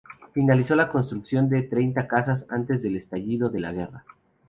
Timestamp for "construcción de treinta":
0.91-2.07